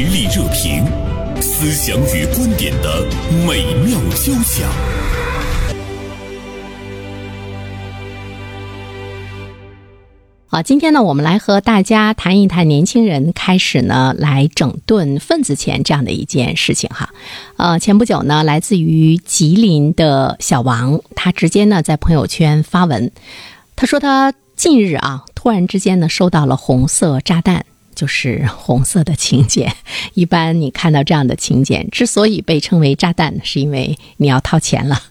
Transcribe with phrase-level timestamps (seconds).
[0.00, 0.84] 实力热评，
[1.42, 3.04] 思想与观点的
[3.44, 4.70] 美妙交响。
[10.46, 17.10] 好，今天呢，我们来和大家谈一谈年轻人开始呢来整顿份子钱这样的一件事情哈。
[17.56, 23.10] 呃，前不久呢，来自于吉林的小王，他直接呢在朋友圈发文，
[23.74, 27.66] 他说他近日啊，突然之间呢收到了红色炸弹，
[27.98, 29.74] 就是红色的请柬。
[30.14, 35.02] 一般你看到这样的请柬，之所以被称为炸弹，是因为你要掏钱了。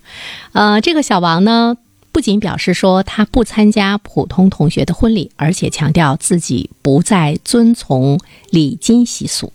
[0.53, 1.75] 呃，这个小王呢。
[2.09, 9.53] 不仅表示说他不参加普通同学的婚礼，而且强调自己不再遵从礼金习俗。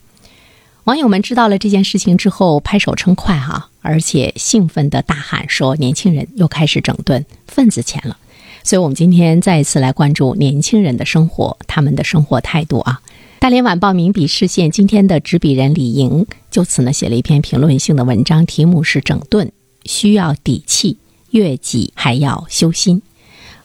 [0.85, 8.17] 网友们知道了这件事情之后，拍手称快哈，而且兴奋地大喊说：“年轻人又开始整顿份子钱了。”
[8.63, 13.01] 所以，我们今天再一次来关注年轻人的生活，他们的生活态度啊。
[13.43, 19.51] 大连晚报名笔视线今天的执笔人李莹就此呢写了一篇评论性的文章，题目是“整顿
[19.83, 20.95] 需要底气”。
[21.31, 23.01] 悦己还要修心，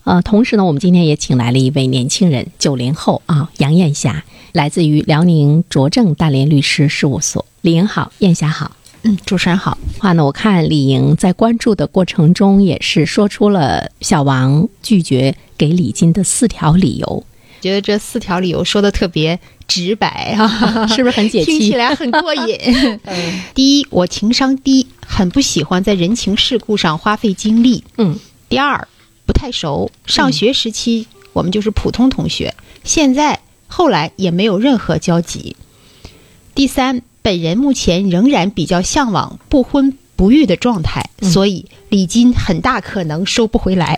[0.03, 7.47] 呃，同时呢，我们今天也请来了一位年轻人，九零后啊，杨艳霞，来自于辽宁卓正大连律师事务所。
[7.61, 9.79] 李莹好，艳霞好，嗯，主持人好。
[10.01, 17.25] 话呢，我看李莹在关注的过程中，也是说出了小王拒绝给礼金的四条理由。
[17.61, 19.39] 觉得这四条理由说的特别
[19.69, 21.59] 直白啊， 是不是很解气？
[21.59, 22.59] 听起来很过瘾。
[23.55, 27.85] 第一，我情商低，很不喜欢在人情世故上花费精力。
[27.99, 28.19] 嗯。
[28.49, 28.89] 第二，
[29.27, 33.39] 不太熟，上学时期我们就是普通同学，现在
[33.69, 35.55] 后来也没有任何交集。
[36.55, 39.97] 第三，本人目前仍然比较向往不婚。
[40.19, 43.97] 不育的状态，所以礼金很大可能收不回来。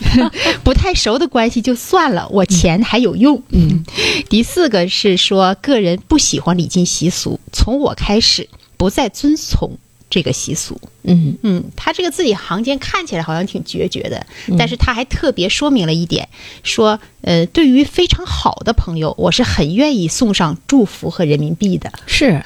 [0.64, 3.42] 不太熟的关系就算了，我钱还有用。
[3.50, 3.84] 嗯，
[4.28, 9.78] 第四个是说，个人不喜欢礼金习俗，从我开始不再遵从
[10.10, 10.80] 这个习俗。
[11.02, 14.26] 嗯嗯，他这个字里行间看起来好像挺决绝的，
[14.58, 16.28] 但是他还特别说明了一点，
[16.62, 21.92] 说呃，对于非常好的朋友，我是很愿意送上祝福和人民币的。
[22.06, 22.42] 是。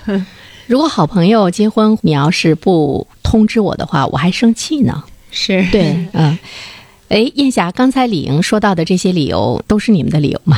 [0.68, 5.02] 如果好朋友结婚，你要是不通知我的话，我还生气呢。
[5.30, 6.38] 是对， 嗯。
[7.12, 10.56] 哎，燕霞，刚才李莹说到的这些理由都是你们的理由吗？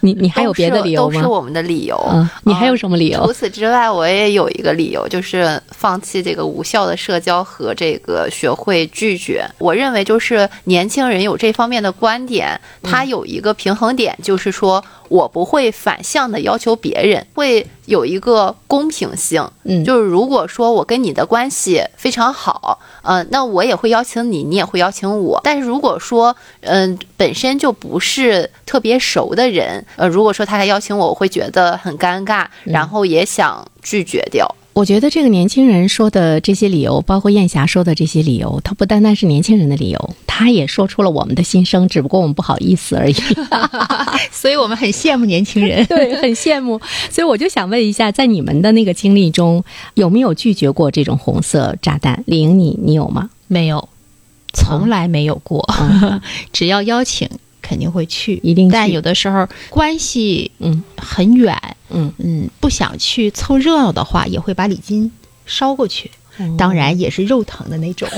[0.00, 1.14] 你你还有别的理由吗？
[1.14, 1.96] 都是我们的理由。
[2.10, 3.26] 嗯，你还有什么理由？
[3.26, 9.44] 除此之外，我也有一个理由，就是放弃这个无效的社交和这个学会拒绝。
[9.58, 19.46] 我认为，就是年轻人有这方面的观点，他有一个平衡点，就是说我不会反向的要求别人，会有一个公平性。
[19.64, 22.78] 嗯，就是如果说我跟你的关系非常好。
[23.02, 25.40] 嗯，那我也会邀请你，你也会邀请我。
[25.42, 34.54] 但是如果说，嗯，本身就不是特别熟的人，呃，如果说他来邀请我，我会觉得很尴尬，然后也想拒绝掉。
[34.74, 43.14] 我觉得这个年轻人说的这些理由，包括燕霞说的这些理由，他不单单是年轻人的理由，他也说出了我们的心声，只不过我们不好意思而已。
[44.30, 46.80] 所以我们很羡慕年轻人， 对，很羡慕。
[47.10, 52.22] 所以我就想问一下，在你们的那个经历中，有没有拒绝过这种红色炸弹？
[52.26, 53.30] 李莹，你你有吗？
[53.48, 53.88] 没有，
[54.52, 55.68] 从来没有过。
[56.52, 57.28] 只要邀请。
[57.68, 58.70] 肯定会去，一定。
[58.70, 61.54] 但有的时候关系嗯很远，
[61.90, 65.12] 嗯嗯，不想去凑热闹的话，也会把礼金
[65.44, 66.10] 捎过去。
[66.56, 68.08] 当然也是肉疼的那种。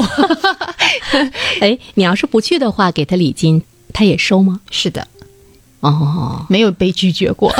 [1.61, 3.63] 哎，你要是不去的话，给他礼金，
[3.93, 4.61] 他也收吗？
[4.71, 5.09] 是的。
[5.81, 7.53] 哦，没有被拒绝过。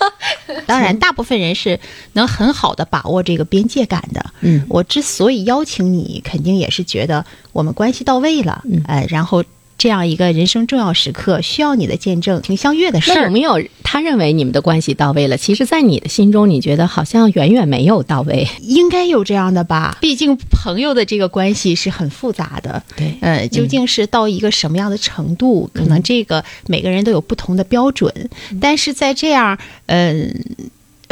[0.66, 1.80] 当然，大部分人是
[2.12, 4.24] 能很好的把握这个边界感的。
[4.40, 8.62] 嗯，我之所以邀请你，肯定也是觉得我们关系到位了。
[8.64, 9.44] 嗯，哎，然后。
[9.78, 13.26] 这样一个人生重要时刻，需要你的见证，挺相悦的事儿。
[13.26, 15.36] 有没有他认为你们的关系到位了？
[15.36, 18.46] 其实，在你的心中，你觉得好像远远没有到位。
[18.60, 19.96] 应该有这样的吧？
[20.00, 22.82] 毕竟朋友的这个关系是很复杂的。
[22.96, 25.70] 对，呃，究竟是到一个什么样的程度？
[25.72, 28.12] 可能这个每个人都有不同的标准。
[28.60, 29.56] 但是在这样，
[29.86, 30.44] 嗯，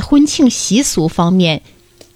[0.02, 1.62] 婚庆习俗方面，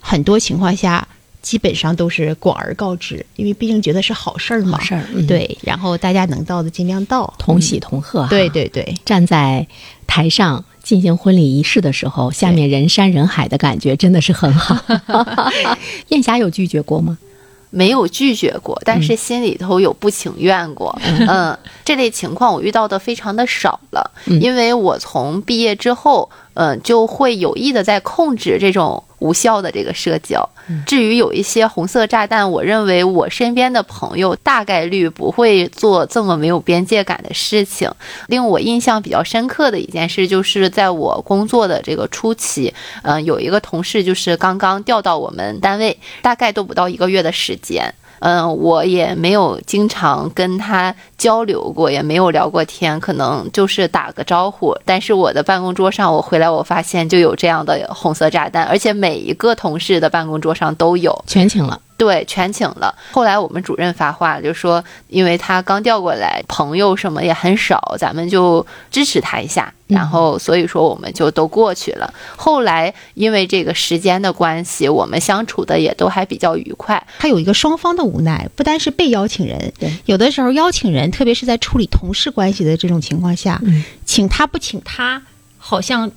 [0.00, 1.06] 很多情况下。
[1.42, 4.78] 基本上都是广而告之，因为毕竟觉得是好事儿嘛。
[4.78, 5.58] 好事儿，对。
[5.62, 8.26] 然后大家能到的尽量到，同喜同贺。
[8.28, 9.66] 对对对，站在
[10.06, 14.76] 台上进行婚礼仪式的时候，下面人山人海的感觉真的是很好。
[16.08, 17.16] 燕霞有拒绝过吗？
[17.70, 20.96] 没有拒绝过，但是心里头有不情愿过。
[21.02, 29.02] 嗯，这类情况我遇到的非常的少了，因为我从毕业之后，嗯，就会有意的在控制这种。
[29.20, 30.46] 无效的这个社交。
[30.84, 37.90] 至于有一些红色炸弹，我认为我身边的朋友大概率不会做这么没有边界感的事情。
[38.26, 47.94] 令我印象比较深刻的一件事，就是在我工作的这个初期，嗯、有一个同事就是刚刚调到我们单位，大概都不到一个月的时间。
[48.22, 54.76] 嗯，我也没有经常跟他交流过，也没有聊过天，可能就是打个招呼。
[54.84, 61.24] 但是我的办公桌上，我回来我发现就有这样的红色炸弹，而且每一个同事的办公桌上都有。
[61.26, 61.80] 全请了。
[61.96, 62.94] 对，全请了。
[63.12, 69.74] 后来我们主任发话，就说因为他刚调过来，朋友什么也很少，咱们就支持他一下。
[69.86, 72.14] 然后所以说我们就都过去了。
[72.36, 77.06] 后来因为这个时间的关系，我们相处的也都还比较愉快。
[77.18, 85.20] 他有一个双方的无奈，不单是被邀请人对，有的时候邀请人，特别是在处理同事关系的这种情况下，嗯请他不请他，
[85.58, 86.10] 好像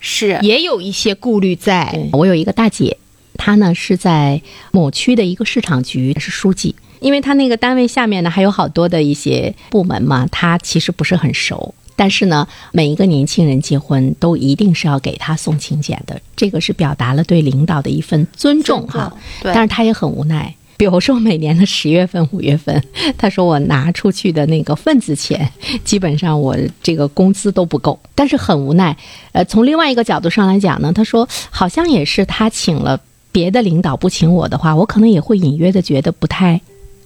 [0.00, 2.08] 是也有一些顾虑在。
[2.12, 2.96] 我有一个大姐，
[3.36, 4.42] 她呢是在
[4.72, 11.74] 某区的一个市场局是书记，因为她那个单位下面呢还有好多的一些部门嘛，她其实不是很熟。
[11.94, 19.12] 但是呢，每一个年轻人结婚都一定是要给他送请柬的，这个是表达了对领导的一份尊重哈。
[19.42, 20.54] 对，但是他也很无奈。
[20.80, 22.82] 比如说每年的十月份、五月份，
[23.18, 25.46] 他说我拿出去的那个份子钱，
[25.84, 28.96] 基本上我这个工资都不够，但是很无奈。
[29.32, 32.98] 呃，从另外一个角度上来讲呢，他说好像也是他请了
[33.30, 36.58] 别的领导不请我的话，我可能也会隐约的觉得不太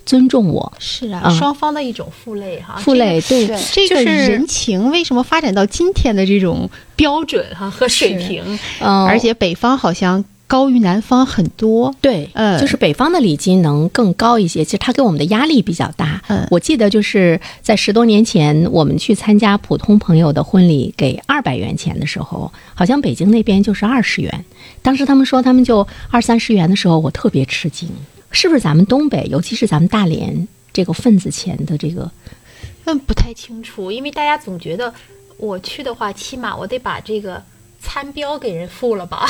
[0.06, 0.72] 尊重我。
[0.78, 8.56] 是啊，嗯双方的一种负累哈，负累对对这就是人情为什么发展到今天的这种标准哈和水平？
[8.78, 11.94] 嗯，而且北方好像高于南方很多。
[12.00, 16.22] 对，嗯就是北方的礼金能更高一些，其实它给我们的压力比较大。
[16.28, 24.44] 嗯我记得就是在十多年前，我们去参加普通朋友的婚礼，给二百元钱的时候，好像北京那边就是二十元。
[24.82, 27.88] 当时他们说他们就二三十元的时候，我特别吃惊，
[28.30, 32.10] 是不是咱们东北，尤其是咱们大连这个份子钱的这个
[32.84, 34.92] 嗯，不太清楚，因为大家总觉得
[35.38, 37.42] 我去的话，起码我得把这个
[37.84, 39.28] 餐标给人付了吧，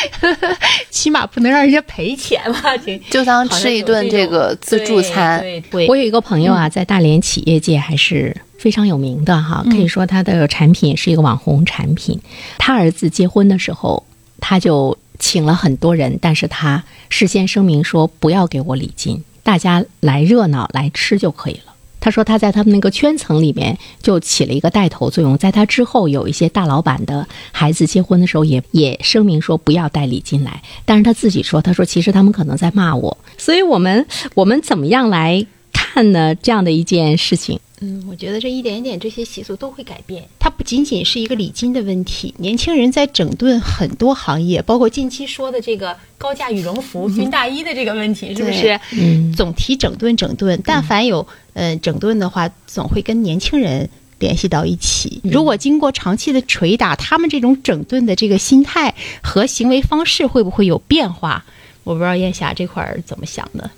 [0.90, 2.28] 起码不能让人家赔钱。
[2.28, 5.40] 钱吧，这就当吃一顿这个自助餐。
[5.40, 12.20] 对对我有一个朋友啊，在大连企业界还是非常有名的哈，可以说他的产品是一个网红产品。
[12.58, 14.04] 他儿子结婚的时候，
[14.40, 21.72] 他就请了很多人，但是他事先声明说不要给我礼金，大家来热闹来吃就可以了。
[22.00, 36.34] 他说他在他们那个圈层里面就起了一个带头作用，在他之后有一些大老板的孩子结婚的时候也也声明说不要带礼金来，但是他自己说，他说其实他们可能在骂我，所以我们我们怎么样来看呢？
[36.34, 40.24] 这样的一件事情，嗯，我觉得这一点一点这些习俗都会改变。
[40.38, 48.78] 它不仅仅是一个礼金的问题，年轻人在整顿很多行业，包括近期说的这个高价羽绒服、军大衣的这个问题，是不是？
[48.92, 51.26] 嗯，总提整顿整顿，但凡有嗯、
[51.58, 53.90] 呃整顿的话，总会跟年轻人
[54.20, 55.20] 联系到一起。
[55.24, 61.44] 如果经过长期的捶打，他们这种整顿的这个心态和行为方式会不会有变化？
[61.82, 63.68] 我不知道燕霞这块儿怎么想的。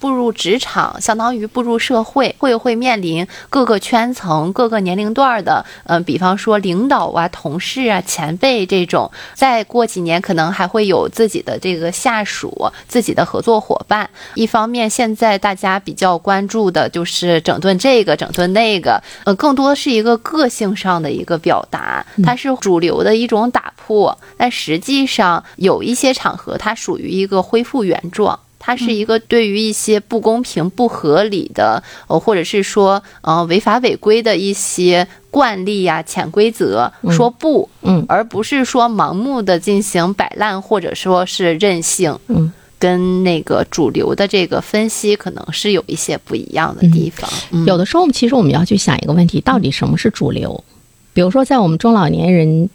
[0.00, 9.10] 步入职场，相当于步入社会，会会面临各个圈层、各个年龄段儿的，嗯、比方说领导啊、同事啊、前辈这种。
[9.34, 14.08] 再过几年，可能还会有自己的这个下属、自己的合作伙伴。
[14.34, 24.16] 一方面，现在大家比较关注的就是整顿这个、整顿那个，呃，更多是一个个性上的一个表达，它是主流的一种打破。
[24.36, 28.38] 但实际上，有一些场合，它属于一个恢复原状。
[28.58, 38.04] 它是一个对于一些不公平、不合理的，呃，或者是说，呃，违法违规的一些惯例呀、潜规则，说不，嗯。
[38.08, 47.30] 而不是说盲目的进行摆烂，或者说是任性，嗯，跟那个主流的这个分析可能是有一些不一样的地方。
[47.50, 47.64] 嗯。
[47.64, 50.64] 有的时候，其实我们要去想一个问题：到底什么是主流？
[51.12, 52.68] 比如说，在我们中老年人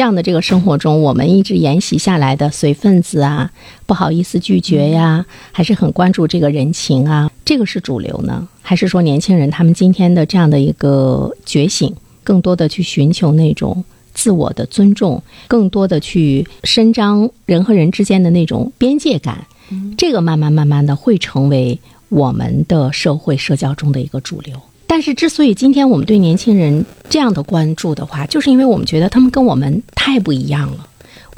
[0.00, 3.50] 这样的这个生活中，我们一直沿袭下来的随份子啊，
[3.84, 8.48] 不好意思拒绝呀，还是很关注这个人情啊，这个是主流呢？
[8.62, 19.46] 还是说年轻人他们今天的这样的一个觉醒，更多的去寻求那种自我的尊重，更多的去伸张人和人之间的那种边界感？
[19.98, 21.78] 这个慢慢慢慢的会成为
[22.08, 24.58] 我们的社会社交中的一个主流。
[24.90, 30.84] 但是，之所以今天我们对年轻人这样的关注的话，就是因为我们觉得他们跟我们太不一样了。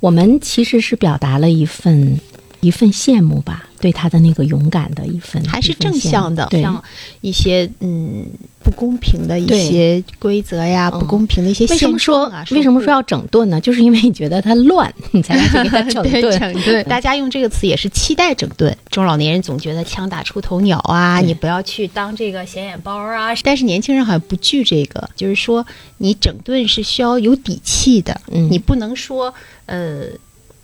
[0.00, 2.18] 我们其实是表达了一份
[2.62, 6.62] 一份羡慕吧，对他的那个勇敢的一份，还是正向的，对。
[6.62, 6.82] 像
[7.20, 8.24] 一些嗯
[8.62, 13.58] 不公平的一些规则呀，嗯不公平的一些为什么说啊，为什么说要整顿呢？
[13.60, 16.38] 就是因为你觉得它乱，你才要去给他整 对顿。
[16.38, 16.84] 整顿？
[16.84, 18.76] 大家用这个词也是期待整顿。
[18.90, 23.34] 中老年人总觉得枪打出头鸟啊，你不要去当这个显眼包啊。
[23.42, 25.66] 但是年轻人好像不惧这个，就是说
[25.98, 29.34] 你整顿是需要有底气的，嗯你不能说
[29.66, 30.04] 呃。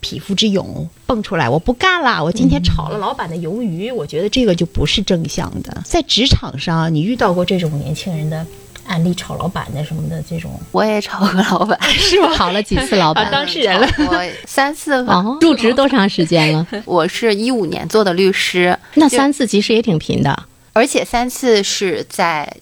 [0.01, 2.23] 匹夫之勇蹦出来，我不干了！
[2.23, 5.81] 我今天炒了老板的鱿鱼，我觉得这个就不是正向的。
[5.85, 8.45] 在职场上，你遇到过这种年轻人的
[8.85, 12.33] 案例，炒老板的什么的这种，我也炒过老板，是吗？
[12.35, 13.25] 炒了几次老板？
[13.25, 15.15] 啊当事人了我三次吧。
[15.15, 16.65] 哦，入职多长时间了？
[16.85, 20.45] 我是一五年做的律师，那三次其实也挺频的。
[20.73, 22.55] 而且三次是在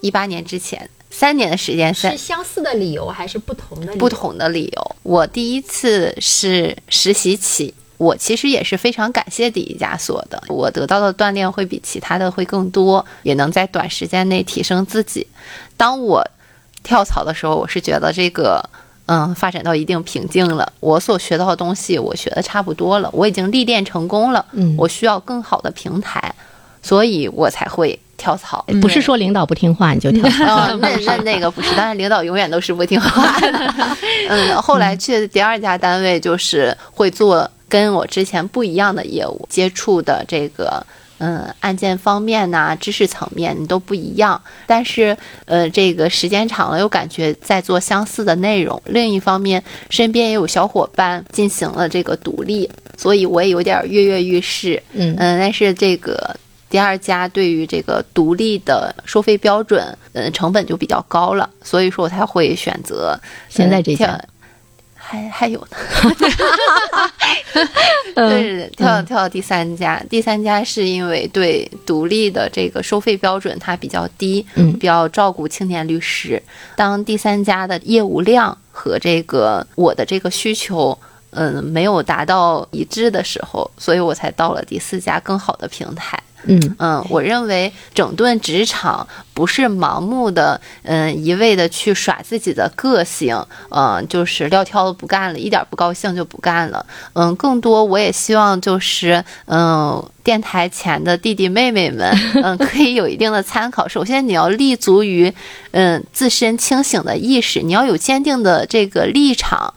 [0.00, 3.96] 一八年之前，三年的时间是相似的理由还是不同的理由？
[3.98, 4.96] 不同的理由。
[5.02, 15.26] 我第一次是实习期，我其实也是非常感谢第一家所的，我得到的锻炼会比其他的会更多，也能在短时间内提升自己。
[15.76, 16.26] 当我
[16.82, 18.68] 跳槽的时候，我是觉得这个。
[19.06, 26.32] 嗯，发展到一定瓶颈了，我所学到的东西我学的差不多了，我已经历练成功了，嗯我需要更好的平台，
[26.84, 28.64] 所以我才会跳槽。
[28.80, 30.44] 不是说领导不听话你就跳槽。
[30.70, 33.96] 哦， 那那那个不是，当然领导永远都是不听话的。
[34.30, 40.86] 嗯，后来去的第二家单位就是会做跟我之前不一样的业务，接触的这个
[41.18, 44.40] 嗯案件方面呐、知识层面你都不一样。
[44.66, 48.80] 但是呃，这个时间长了又感觉在做相似的内容。
[48.86, 54.80] 另一方面，身边也有小伙伴进行了这个独立，所以我也有点跃跃欲试。
[54.92, 56.36] 嗯嗯，但是这个
[56.72, 63.14] 第二家对于这个独立的收费标准，嗯，成本就比较高了，所以说我才会选择
[63.50, 64.24] 现在这家呃
[64.96, 65.76] 还还有呢，
[68.16, 76.42] 嗯对，跳跳到第三家，第三家是因为对独立的这个收费标准它比较低，嗯比较照顾青年律师。
[76.74, 80.98] 当第三家的业务量和这个我的这个需求。
[81.34, 86.22] 嗯，没有达到一致的时候，所以我才到了第四家更好的平台。
[86.44, 96.84] 嗯嗯，我认为整顿职场不是盲目的，嗯，一味的去耍自己的个性，嗯，就是撂挑子不干了，一点不高兴就不干了。
[97.14, 102.10] 嗯，更多我也希望就是，嗯，电台前的弟弟妹妹们，
[102.42, 103.86] 嗯，可以有一定的参考。
[103.86, 105.32] 首先，你要立足于，
[105.70, 109.72] 嗯，自身清醒的意识，你要有坚定的这个立场。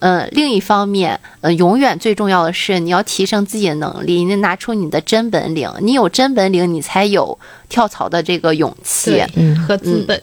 [0.00, 5.70] 嗯，另一方面，呃，永远最重要的是你要提升自己的能力，你拿出你的真本领。
[5.80, 7.38] 你有真本领，你才有
[7.68, 9.22] 跳槽的这个勇气。
[9.36, 10.20] 嗯和资本。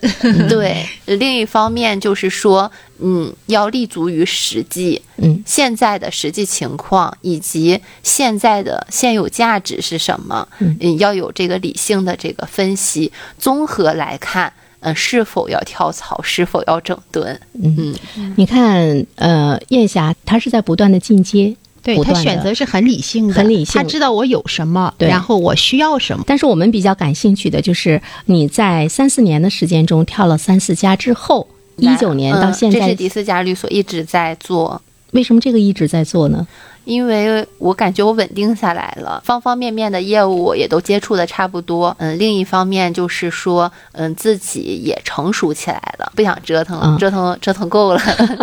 [0.50, 14.52] 对，另一方面就是说，嗯，要立足于实际，嗯现在的实际情况以及现在的现有价值是什么，嗯要有这个理性的这个分析，综合来看，
[14.92, 17.96] 嗯、是否要跳槽，是否要整顿，嗯，
[18.36, 26.24] 你看，呃，燕霞她是在不断的进阶，对他选择是很理性的，很理性他知道我有什么，然后我需要什么。
[26.28, 34.82] 但是我们比较感兴趣的就是你在三四年的时间中跳了三四家之后，一九年到嗯现在，这是第四家律所一直在做。
[35.12, 36.46] 为什么这个一直在做呢？
[36.88, 41.94] 因为我感觉我稳定下来了，方方面面的业务也都接触的差不多。
[42.00, 48.02] 嗯，另一方面就是说，嗯，自己也成熟起来了，不想折腾了，嗯折腾 折腾够了。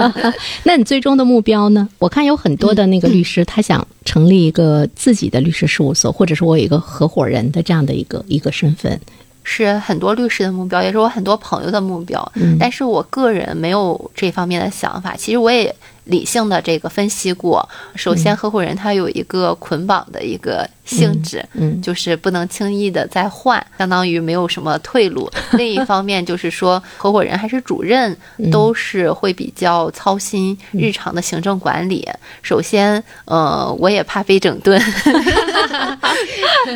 [0.65, 1.89] 那你最终的目标呢？
[1.99, 9.01] 我看有很多的那个律师，他想成立一个自己的律师事务所，或者是我有一个合伙人的这样的一个一个身份。
[9.47, 12.33] 是很多律师的目标，也是我很多朋友的目标。
[12.35, 15.15] 嗯但是我个人没有这方面的想法。
[15.17, 15.75] 其实我也
[16.05, 17.69] 理性的这个分析过。
[17.95, 25.31] 首先，合伙人他有一个捆绑的一个性质，嗯就是不能轻易的再换，相当于没有什么退路。
[25.55, 28.17] 另一方面就是说，合伙人还是主任，
[28.51, 32.07] 都是会比较操心日常的行政管理。
[32.43, 34.81] 首先，呃，我也怕被整顿。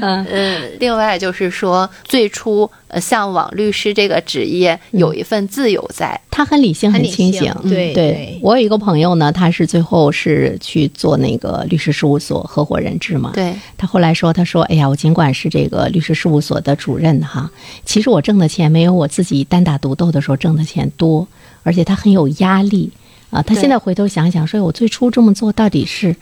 [0.01, 6.19] 嗯， 另外就是说，最初呃向往律师这个职业有一份自由在。
[6.31, 7.53] 他很理性，很清醒。
[7.65, 13.33] 对对我有一个朋友呢，他是最后是去做那个律师事务所合伙人制嘛。
[13.35, 17.51] 对，他后来说：“他说，哎呀，我尽管是这个律师事务所的主任哈，
[17.85, 21.27] 其实我挣的钱没有我自己单打独斗的时候挣的钱多，
[21.63, 22.91] 而且他很有压力
[23.31, 23.43] 啊。
[23.43, 26.17] 他现在回头想想，说我最初这么做到底是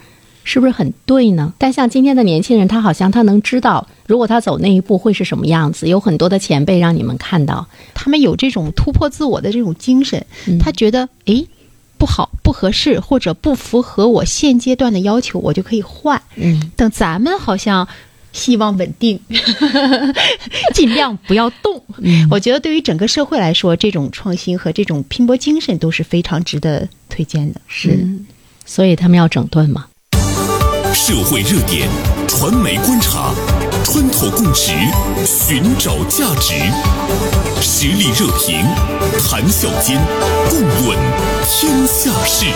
[0.45, 1.53] 是不是很对呢？
[1.59, 5.89] 但像今天的年轻人，他好像他能知道，如果他走那一步会是什么样子。
[5.89, 11.47] 有很多的前辈让你们看到，他们有这种突破自我的这种精神，嗯他觉得，诶，
[11.99, 16.21] 不好、不合适或者不符合我现阶段的要求，我就可以换。
[16.37, 17.87] 嗯，等咱们好像
[18.33, 19.21] 希望稳定，
[20.75, 21.83] 尽量不要动。
[21.99, 27.61] 嗯我觉得对于整个社会来说，这种创新和这种拼搏精神都是非常值得推荐的。
[27.67, 28.07] 是，
[28.65, 29.87] 所以他们要整顿嘛。
[30.95, 31.89] 社会热点，
[32.27, 33.33] 传媒观察，
[33.89, 34.73] 穿透共识，
[35.25, 36.55] 寻找价值，
[37.63, 38.67] 实力热评，
[39.23, 39.97] 谈笑间，
[40.51, 40.99] 共论
[41.49, 42.47] 天下事。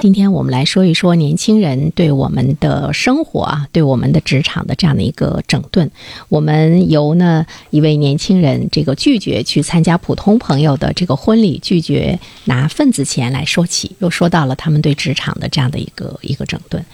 [0.00, 5.88] 今天我们来说一说年轻人对我们的生活啊，对我们的职场的这样的一个整顿。
[6.28, 16.84] 我们由呢一位年轻人这个拒绝去参加普通朋友的这个婚礼，拒绝拿份子钱来说起，又说到了他们对职场的这样的一个一个整顿。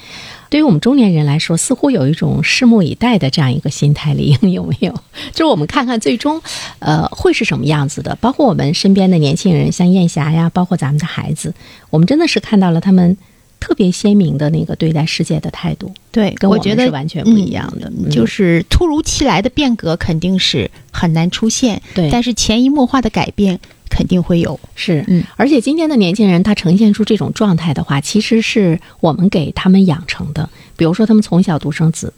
[0.54, 4.92] 对于我们中年人来说，似乎有一种拭目以待的这样一个心态，李 英有没有？
[5.34, 6.40] 就是我们看看最终，
[6.78, 8.16] 呃，会是什么样子的？
[8.20, 11.52] 包括我们身边的年轻人，像燕霞呀，包括咱们的孩子，
[11.90, 13.16] 我们真的是看到了他们
[13.58, 15.92] 特别鲜明的那个对待世界的态度。
[16.12, 23.58] 对，跟我觉得是完全不一样的就是突如其来的变革肯定是很难出现，对但是潜移默化的改变
[23.88, 24.58] 肯定会有。
[24.74, 30.48] 是，嗯而且今天的年轻人他呈现出这种状态的话，其实是我们给他们养成的。
[30.76, 32.12] 比如说，他们从小独生子，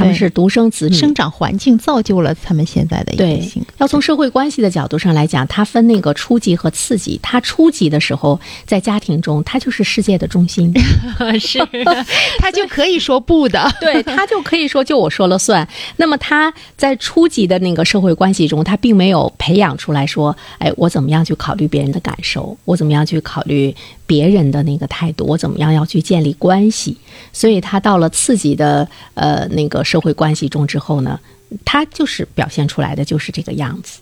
[0.00, 3.74] 他们是独生子女，生长环境造就了他们现在的一个性格。
[3.78, 7.18] 要从社会关系的角度上来讲，它分那个初级和次级。
[7.22, 10.72] 他初级的时候，在家庭中，他就是世界的中心，
[11.38, 11.58] 是，
[12.40, 13.70] 他就可以说不的。
[13.80, 15.66] 对他就可以说就我说了算。
[15.96, 23.74] 那么他在初级的那个社会关系中，他并没有培养出来说，哎，我怎么样去考虑别人的感受，我怎么样去考虑
[24.10, 26.96] 别人的那个态度，我怎么样要去建立关系。
[27.32, 31.20] 所以他到了刺激的呃那个社会关系中之后呢，
[31.64, 34.00] 他就是表现出来的就是这个样子。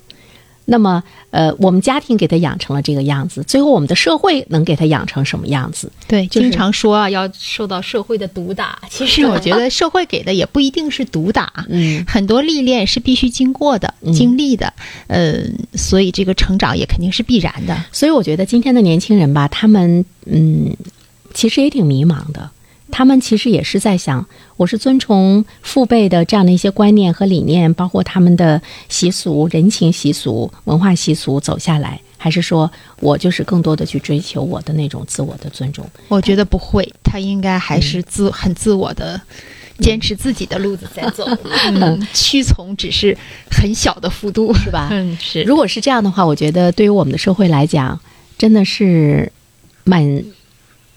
[0.71, 5.91] 那么，呃，我们家庭给他养成了这个样子，最后我们的社会能给他养成什么样子？
[6.07, 14.71] 对，就是经常说啊，要受到社会的毒打， 其实我觉得社会给的也不一定是毒打， 嗯很多历练是必须经过的、嗯经历的，
[15.07, 15.39] 呃，
[15.75, 17.75] 所以这个成长也肯定是必然的。
[17.91, 20.77] 所以我觉得今天的年轻人吧，他们嗯，
[21.33, 22.51] 其实也挺迷茫的。
[22.91, 24.27] 他们其实也是在想，
[24.57, 35.89] 我是遵从父辈的这样的一些观念和理念，包括他们的习俗、人情习俗、文化习俗走下来，还是说我就是更多的去追求我的那种自我的尊重？
[36.09, 39.21] 我觉得不会，他应该还是自、很自我的，
[39.79, 41.25] 坚持自己的路子在走，
[41.67, 43.17] 嗯，屈从只是
[43.51, 44.89] 很小的幅度，是吧？
[44.91, 45.43] 嗯，是。
[45.43, 48.01] 如果是这样的话，我觉得对于我们的社会来讲，
[48.39, 49.31] 真的是
[49.85, 50.25] 蛮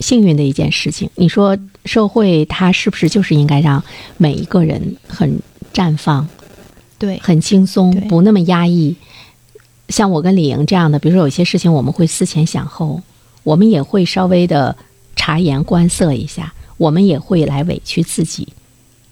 [0.02, 1.10] 幸运的一件事情。
[1.16, 3.82] 你说社会它是不是就是应该让
[4.18, 5.40] 每一个人很
[5.74, 6.28] 绽放、
[6.98, 8.96] 对，很轻松，不那么压抑？
[9.90, 13.02] 像我跟李莹这样的，比如说有些事情我们会思前想后，
[13.44, 14.76] 我们也会稍微的
[15.16, 18.48] 察言观色一下，我们也会来委屈自己，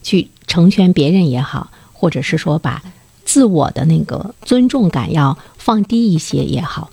[0.04, 2.82] 去成全别人也好，或者是说把
[3.26, 6.90] 自我的那个尊重感要放低一些也好，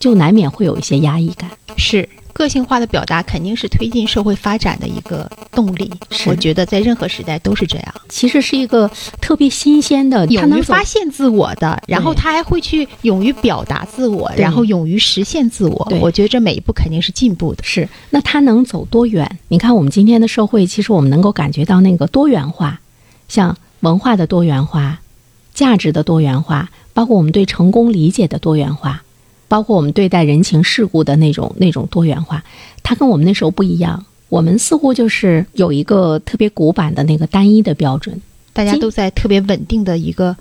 [0.00, 1.50] 就难免会有一些压抑感。
[1.76, 5.90] 是个性化的表达肯定是推进社会发展的一个动力。
[6.24, 8.88] 我觉得在任何时代都是这样，其实是一个
[9.20, 15.92] 特别新鲜的，他勇于能发现自我的，然后他还会去勇于表达自我，然后勇于实现自我。
[16.00, 17.64] 我觉得这每一步肯定是进步的。
[17.64, 19.38] 是，那他能走多远？
[19.48, 22.80] 你看，我们今天的社会，其实我们能够感觉到那个多元化，
[23.26, 25.00] 像文化的多元化、
[25.52, 29.02] 价值的多元化，包括我们对成功理解的多元化，
[29.48, 32.44] 包括我们对待人情世故的那种那种多元化，
[32.82, 34.04] 它跟我们那时候不一样。
[34.28, 38.20] 我们似乎就是有一个特别古板的那个单一的标准，
[38.52, 40.36] 大家都在特别稳定的一个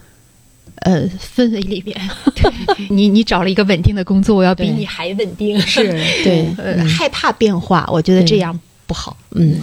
[0.82, 1.98] 呃氛围里面。
[2.36, 2.52] 对
[2.92, 5.88] 你你找了一个稳定的工作，我要比你还稳定，是
[6.26, 9.16] 对呃、害怕变化，我觉得这样不好。
[9.32, 9.56] 嗯，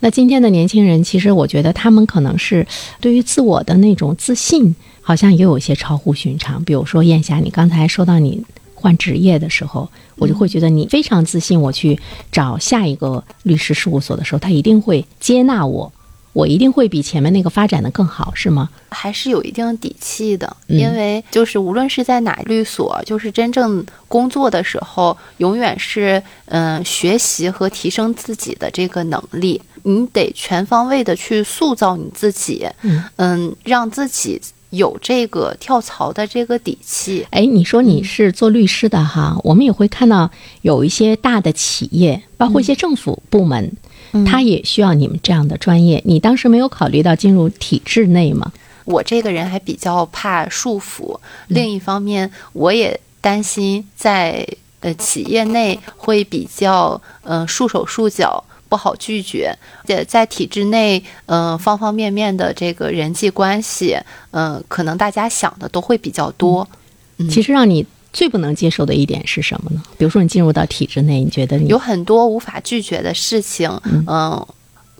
[0.00, 2.66] 那今天的年轻人，其实我觉得他们可能是
[2.98, 6.64] 对于自我的那种自信，好像也有一些超乎寻常。
[6.64, 8.42] 比如说燕霞，你刚才说到你
[8.76, 11.60] 换职业的时候，我就会觉得你非常自信。
[11.60, 11.98] 我去
[12.30, 15.90] 找下一个律师事务所的时候，他一定会接纳我，
[16.34, 18.68] 我一定会比前面那个发展的更好，是吗？
[18.90, 34.40] 还是有一定底气的，嗯因为就是无论是在哪律所，就是真正工作的时候，永远是嗯、学习和提升自己的这个能力，你得全方位的去塑造你自己，嗯嗯，让自己
[34.76, 37.26] 有这个跳槽的这个底气。
[37.30, 40.30] 哎，你说你是做律师的哈，我们也会看到
[40.62, 43.72] 有一些大的企业，包括一些政府部门，
[44.24, 46.02] 它也需要你们这样的专业。
[46.04, 48.52] 你当时没有考虑到进入体制内吗？
[48.84, 53.00] 我这个人还比较怕束缚，另一方面我也。
[53.18, 54.46] 担心在
[54.78, 58.44] 呃企业内会比较嗯、呃束手束脚。
[58.68, 63.96] 不好拒绝，在在体制内，嗯、方方面面的这个人际关系，
[64.30, 66.66] 嗯、可能大家想的都会比较多。
[67.30, 69.82] 其实让你最不能接受的一点是什么呢？
[69.96, 73.70] 比如说你进入到体制内，你觉得你有很多无法拒绝的事情，
[74.06, 74.46] 嗯、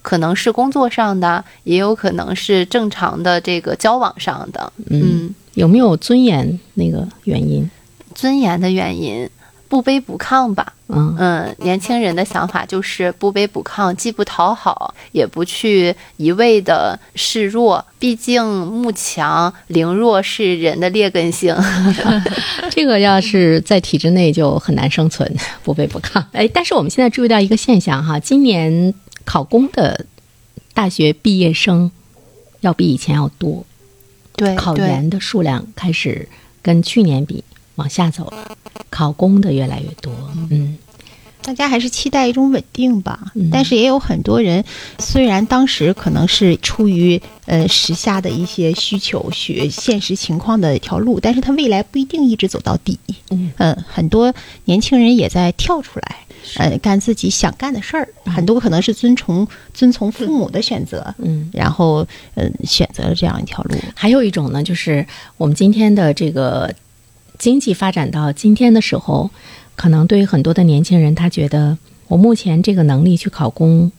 [0.02, 7.68] 可能是工作上的，也有可能是正常的这个交往上的，嗯，有没有尊严那个原因？
[8.14, 9.28] 尊严的原因，
[9.68, 10.72] 不卑不亢吧。
[10.88, 17.84] 嗯嗯，年轻人的想法就是不卑不亢，既不讨好，也不去一味的示弱。
[17.98, 21.56] 毕竟慕强凌弱是人的劣根性。
[22.70, 25.28] 这个要是在体制内就很难生存，
[25.64, 26.22] 不卑不亢。
[26.32, 28.94] 哎，但是我们现在注意到一个现象哈，今年
[29.24, 30.06] 考公的
[30.72, 31.90] 大学毕业生
[32.60, 33.64] 要比以前要多，
[34.36, 36.28] 对，对考研的数量开始
[36.62, 37.42] 跟去年比
[37.76, 38.56] 往下走了，
[38.90, 40.12] 考公的越来越多。
[40.50, 40.76] 嗯
[41.42, 43.30] 大家还是期待一种稳定吧。
[43.36, 44.64] 嗯但是也有很多人，
[44.98, 52.98] 虽然当时可能是出于呃时下的一些需求、学现实情况的一条路，但是他未来不一定一直走到底。
[53.30, 54.34] 嗯呃很多
[54.64, 56.16] 年轻人也在跳出来，
[56.56, 58.08] 呃，干自己想干的事儿。
[58.24, 61.48] 很多可能是遵从遵从父母的选择，嗯。
[61.52, 63.76] 然后嗯、选择了这样一条路。
[63.94, 66.74] 还有一种呢，就是我们今天的这个
[67.38, 69.30] 经济发展到今天的时候，
[69.74, 71.76] 可能对于很多的年轻人，他觉得
[72.08, 73.90] 我目前这个能力去考公，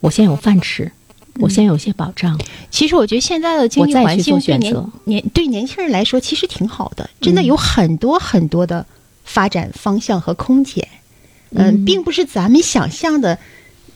[0.00, 0.90] 我先有饭吃，
[1.40, 2.38] 我先有些保障。
[2.70, 4.58] 其实我觉得现在的经济环境对
[5.04, 8.86] 年对年轻人来说其实挺好的，真的嗯有很多很多的
[9.24, 10.86] 发展方向和空间。
[11.50, 13.38] 嗯，嗯并不是咱们想象的，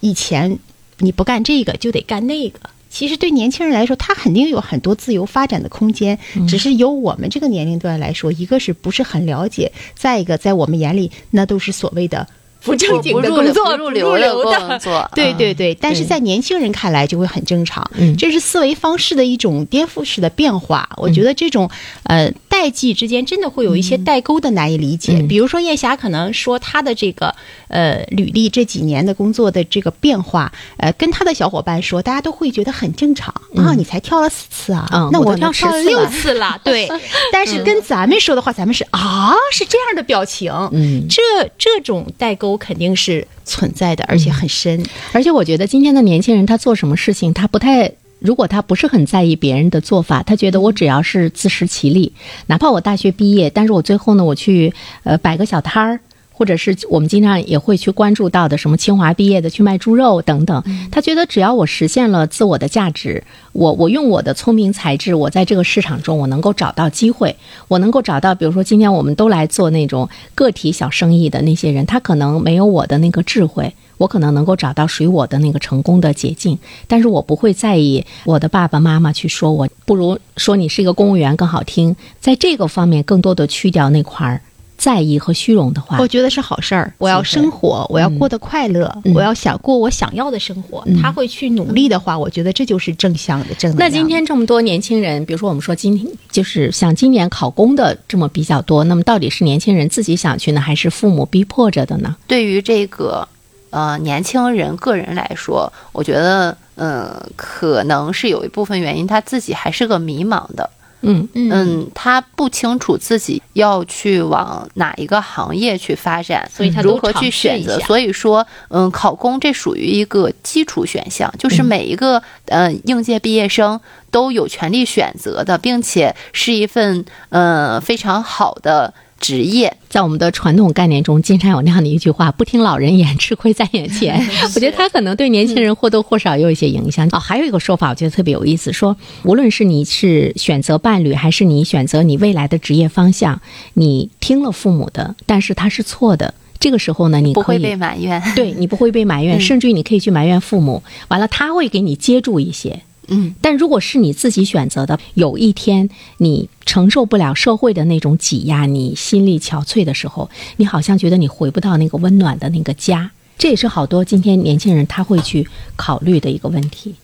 [0.01, 0.59] 以前
[0.99, 2.59] 你不干这个就得干那个。
[2.95, 6.47] 其实对年轻人来说，他肯定有很多自由发展的空间，嗯。
[6.47, 12.25] 只是由我们这个年龄段来说，一个是不是很了解，再一个在我们眼里那都是所谓的
[12.65, 14.35] 不正经的工作，不入流的
[14.67, 18.17] 工作， 对对对，但是对在年轻人看来就会很正常，嗯。
[18.17, 20.89] 这是思维方式的一种颠覆式的变化。
[20.97, 21.71] 我觉得这种
[22.05, 25.19] 呃代际之间真的会有一些代沟的难以理解。
[25.19, 25.29] 嗯。
[25.29, 27.35] 比如说叶霞可能说她的这个
[27.69, 36.11] 呃履历这几年的工作的这个变化，呃，跟她的小伙伴说，大家都会觉得很正常、啊，你才跳了四次啊，那嗯我都跳10跳了六次了。
[36.11, 36.89] 次了，对。
[37.33, 41.07] 但是跟咱们说的话，咱们是啊，是这样的表情，嗯。
[41.09, 41.23] 这
[41.59, 44.83] 这种代沟肯定是存在的，而且很深。
[45.13, 47.93] 而且我觉得今天的年轻人，他做什么事情，他不太。
[48.21, 52.11] 如果他不是很在意别人的做法，他觉得我只要是自食其力，
[52.47, 56.01] 哪怕我大学毕业，但是我最后呢，我去呃摆个小摊儿，
[56.35, 60.63] 或者是我们经常也会去关注到的什么清华毕业的去卖猪肉等等。
[60.91, 67.37] 他觉得只要我实现了自我的价值，我我用我的聪明才智，我在这个市场中我能够找到机会，
[67.69, 73.73] 我能够找到，比如说今天我们都来做那种个体小生意的那些人，他可能没有我的那个智慧。
[73.97, 81.95] 我可能能够找到属于我的那个成功的捷径，但是我不会在意我的爸爸妈妈去说我，不如说你是一个公务员更好听。
[82.21, 84.41] 在这个方面，更多的去掉那块儿
[84.85, 86.93] 在意和虚荣的话我，觉得是好事儿。
[86.99, 90.85] 我要生活，我要过得快乐，嗯我要想过我想要的生活。
[91.01, 93.91] 他会去努力的话，我觉得这就是正向的正能量。
[93.91, 102.15] 那今天这么多年轻人，比如说我们说今天就是像今年考公的这么比较多，那么到底是年轻人自己想去呢，还是父母逼迫着的呢？
[102.27, 103.27] 对于这个
[103.71, 110.69] 呃年轻人个人来说，我觉得嗯、呃可能是有一部分原因他自己还是个迷茫的，
[111.05, 111.29] 嗯。
[111.35, 117.79] 嗯，他不清楚自己要去往哪一个行业去发展，所以他如何去选择。
[117.81, 121.75] 所以说，嗯，考公这属于一个基础选项，就是嗯。
[121.75, 129.77] 每一个呃应届毕业生都有权利选择的，并且是一份呃非常好的职业。
[129.89, 134.21] 在我们的传统概念中，经常有那样的一句话：“不听老人言，吃亏在眼前。
[134.55, 137.09] ”我觉得他可能对年轻人或多或少有一些影响。
[137.13, 143.41] 哦，还有一个说法，我觉得特别有意思，说无论是你是选择伴侣，还是你选择你未来的职业方向，
[143.75, 146.35] 你听了父母的，但是他是错的。
[146.59, 150.83] 这个时候呢，你不会被埋怨，对你不会被埋怨，嗯甚至于你可以去埋怨父母。
[151.09, 152.81] 完了，他会给你接住一些。
[153.09, 155.89] 嗯，但如果是你自己选择的，有一天
[156.19, 163.11] 你承受不了社会的那种挤压，你心力憔悴的时候，你好像觉得你回不到那个温暖的那个家。
[163.37, 166.95] 这也是好多今天年轻人他会去考虑的一个问题。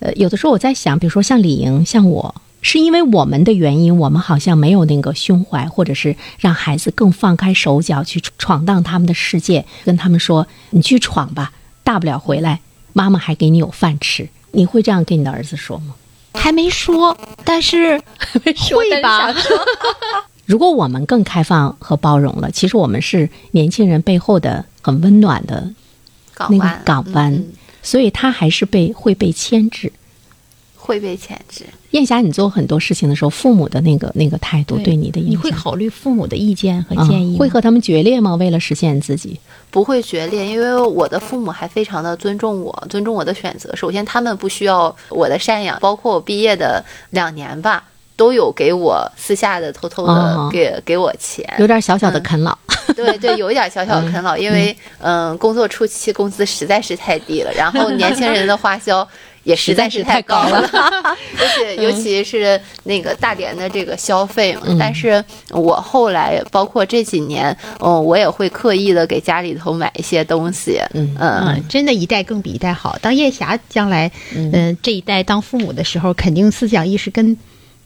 [0.00, 12.60] 呃，有的时候我在想，比如说像李莹，像我，是因为我们的原因，我们好像没有那个胸怀，或者是让孩子更放开手脚去闯荡他们的世界，跟他们说：“你去闯吧，大不了回来，
[12.92, 15.94] 妈妈还给你有饭吃。”你会这样跟你的儿子说吗？
[16.34, 18.00] 还没说，但是
[18.44, 18.52] 会
[19.02, 19.34] 吧？
[20.46, 25.68] 如果我们更开放和包容了，其实我们是年轻人背后的很温暖的
[26.48, 27.44] 那个港湾，港湾，
[27.82, 29.92] 所以他还是被会被牵制。
[30.88, 31.66] 会被牵制。
[31.90, 38.34] 燕霞，你做很多事情的时候，父母的那个那个态度对你的影响，你会考虑父母的意见和啊建议吗、会和他们决裂吗？
[38.36, 39.38] 为了实现自己，
[39.70, 43.76] 不会决裂，因为我的父母还非常的尊重我，尊重我的选择。
[43.76, 47.84] 首先，他们不需要我的赡养，包括我毕业的两年吧，
[48.16, 51.44] 都有给我私下的偷偷哦的给、给我钱。
[51.58, 52.56] 有点小小的啃老。
[52.96, 59.06] 对对，有一点小小的 啃老，因为嗯、工作初期工资实在是太低了，然后年轻人的花销
[59.48, 64.76] 也实在是太高了，而且 尤其是那个大连的这个消费嘛。
[64.78, 72.98] 但是我后来包括这几年，嗯，我也会刻意的给家里头买一些东西，嗯嗯，真的，一代更比一代好。
[73.00, 77.34] 当叶霞将来，嗯、这一代当父母的时候，肯定思想意识跟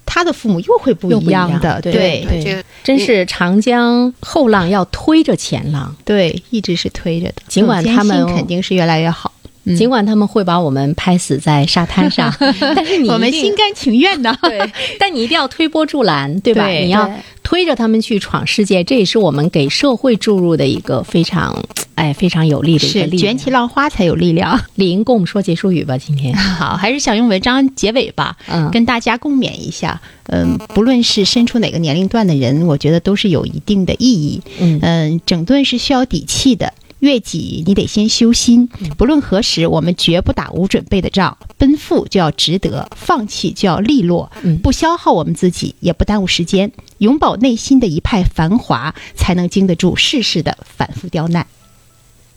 [0.04, 1.80] 他的父母又会不一样的。
[1.80, 7.34] 对对对这真是长江后浪要推着前浪，对一直是推着的。
[7.46, 9.31] 尽管他们肯定是越来越好。
[9.64, 12.34] 嗯尽管他们会把我们拍死在沙滩上，
[12.74, 14.36] 但是你我们心甘情愿的。
[14.42, 14.58] 对，
[14.98, 16.64] 但你一定要推波助澜，对吧？
[16.66, 17.08] 对你要
[17.42, 21.56] 推着他们去闯世界，这也是我们给社会注入的一个非常，
[21.94, 23.18] 哎，非常有力的一个力量。
[23.18, 24.60] 卷起浪花才有力量。
[24.74, 26.34] 李莹跟我们说结束语吧，今天。
[26.34, 30.00] 好，还是想用文章结尾吧，嗯跟大家共勉一下。
[30.26, 34.40] 嗯，不论是身处哪个年龄段的人，我觉得都是有一定的意义。
[34.60, 36.72] 嗯嗯，整顿是需要底气的。
[37.02, 38.68] 越己，你得先修心。
[38.96, 41.36] 不论何时，我们绝不打无准备的仗。
[41.58, 44.30] 奔赴就要值得，放弃就要利落。
[44.44, 46.70] 嗯不消耗我们自己，也不耽误时间。
[46.98, 51.44] 永葆内心的一派繁华，才能经得住世事的反复刁难。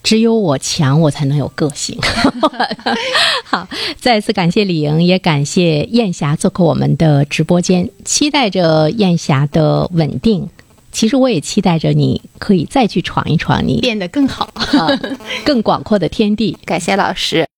[0.02, 1.96] 只有我强，我才能有个性。
[3.46, 3.68] 好，
[4.00, 10.48] 再次感谢李莹，也感谢燕霞做客我们的直播间，期待着燕霞的稳定。
[10.96, 14.48] 其实我也期待着你可以再去闯一闯你变得更好。
[14.54, 14.88] 啊
[15.44, 16.56] 更广阔的天地。
[16.64, 17.46] 感谢老师。